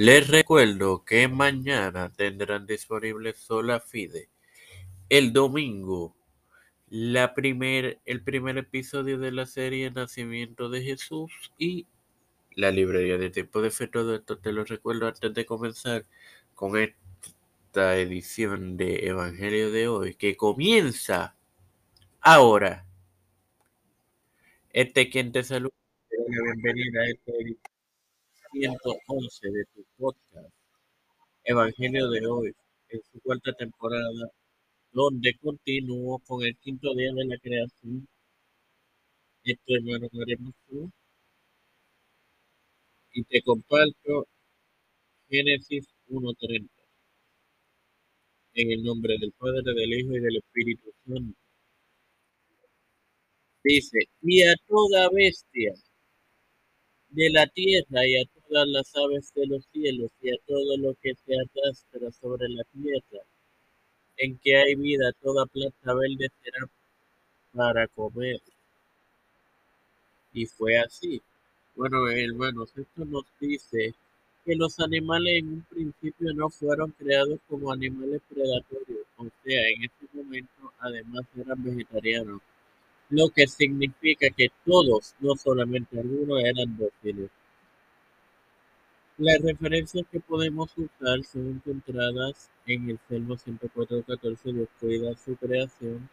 [0.00, 4.28] Les recuerdo que mañana tendrán disponible Sola Fide.
[5.08, 6.14] El domingo,
[6.88, 11.88] la primer, el primer episodio de la serie Nacimiento de Jesús y
[12.54, 13.88] la librería de tiempo de fe.
[13.88, 16.06] Todo esto te lo recuerdo antes de comenzar
[16.54, 21.34] con esta edición de Evangelio de hoy que comienza
[22.20, 22.86] ahora.
[24.70, 25.74] Este quien te saluda,
[26.28, 27.77] bienvenida a esta edición
[28.52, 30.52] 111 de tu podcast
[31.44, 32.52] Evangelio de hoy,
[32.88, 34.30] en su cuarta temporada,
[34.92, 38.08] donde continúo con el quinto día de la creación.
[39.44, 40.54] Esto hermano haremos
[43.12, 44.26] y te comparto
[45.28, 46.68] Génesis 1.30.
[48.54, 51.38] En el nombre del Padre, del Hijo y del Espíritu Santo.
[53.64, 55.74] Dice, y a toda bestia
[57.10, 60.94] de la tierra y a todas las aves de los cielos y a todo lo
[61.02, 63.24] que se arrastra sobre la tierra,
[64.16, 66.68] en que hay vida, toda planta verde será
[67.52, 68.40] para comer.
[70.32, 71.22] Y fue así.
[71.74, 73.94] Bueno, hermanos, esto nos dice
[74.44, 79.84] que los animales en un principio no fueron creados como animales predatorios, o sea, en
[79.84, 82.40] este momento además eran vegetarianos,
[83.10, 87.30] lo que significa que todos, no solamente algunos, eran dóciles.
[89.18, 96.08] Las referencias que podemos usar son encontradas en el Salmo 104.14, Dios cuida su creación.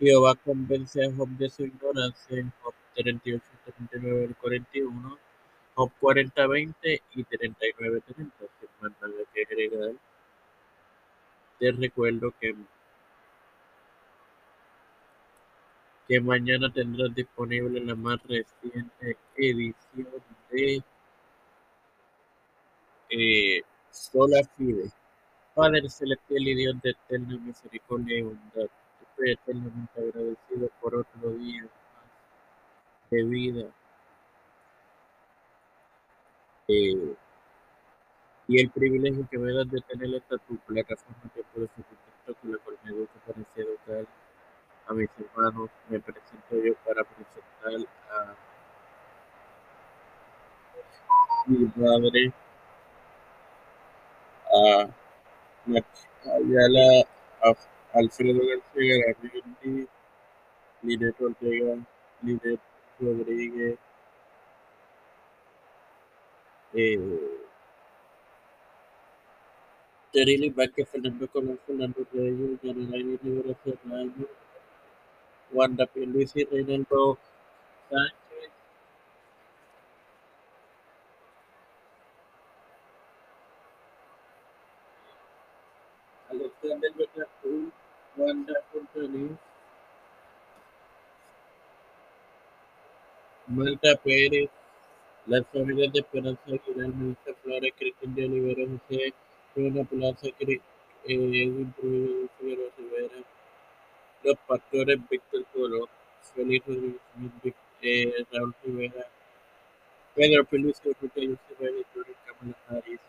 [0.00, 3.44] Jehová convence a Job de su ignorancia en Job 38,
[3.88, 5.18] 39 41,
[5.74, 8.36] Job 40, 20 y 39, 30.
[8.60, 8.66] Si
[9.32, 9.92] que agregar,
[11.58, 12.56] te recuerdo que,
[16.10, 20.08] que mañana tendrás disponible la más reciente edición
[20.50, 20.82] de
[23.10, 24.90] eh, sola fide.
[25.54, 28.68] Padre celestial y Dios de eterna misericordia y bondad,
[29.02, 33.66] estoy eternamente agradecido por otro día más de vida.
[36.66, 37.14] Eh,
[38.48, 42.34] y el privilegio que me das de tener esta tu plataforma que puedo ser contacto
[42.34, 44.06] con la cual me gusta para educar
[44.90, 45.08] a mis.
[45.88, 48.34] Me presento yo para presentar a
[51.46, 52.32] mi padre
[54.52, 54.88] a
[56.36, 57.06] Ayala,
[57.42, 59.88] a Alfredo García Garrido,
[60.82, 61.78] Linet Ortega,
[62.22, 62.60] Linet
[63.00, 63.78] Rodríguez,
[66.74, 67.38] eh,
[70.12, 74.26] Terili Vázquez, Fernando Colón, Fernando Reyes, Yanelaini Rivera Serrano,
[75.52, 76.06] Wanda P.
[76.06, 77.18] Luis y Reinaldo
[77.90, 78.50] Sánchez,
[86.30, 87.72] Alexander Betancourt,
[88.16, 89.32] Wanda Fontanis,
[93.48, 94.48] Marta Pérez,
[95.26, 99.14] las familias de Esperanza Aguilar, Melissa Flores, Cristian de Olivera, José,
[99.54, 100.60] Juana Plaza, eh,
[101.04, 101.74] Edwin
[102.40, 103.24] Rivera,
[104.22, 104.98] los pastores
[106.34, 109.06] Félix Rodríguez, eh, Raúl Rivera,
[110.14, 111.86] Pedro Feliz, José José Reyes,
[112.26, 113.00] Kamala Harris,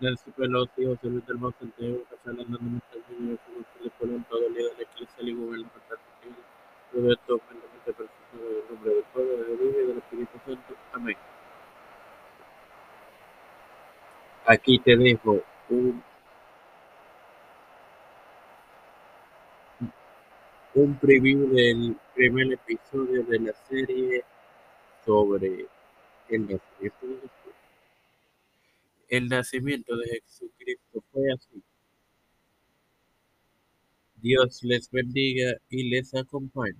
[0.00, 3.38] Nancy Pelosi, José Luis del Santiago, Casal Hernández Machado,
[3.78, 6.36] José Colón, todo líder de Iglesia y gobernamental civil,
[6.92, 10.74] Roberto plenamente perfecto en el nombre del Padre, del Hijo y del Espíritu Santo.
[10.92, 11.16] Amén.
[14.46, 16.02] Aquí te dejo un,
[20.76, 24.22] un preview del primer episodio de la serie
[25.06, 25.66] sobre
[26.28, 27.30] el nacimiento de Jesús.
[29.08, 31.62] El nacimiento de Jesucristo fue así.
[34.16, 36.76] Dios les bendiga y les acompañe.